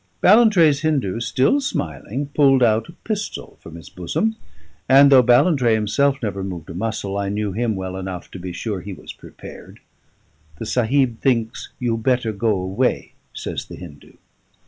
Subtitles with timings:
[0.19, 4.35] Ballantrae's Hindu, still smiling, pulled out a pistol from his bosom,
[4.89, 8.51] and though Ballantrae himself never moved a muscle I knew him well enough to be
[8.51, 9.79] sure he was prepared.
[10.57, 14.13] "The Sahib thinks you better go away," says the Hindu.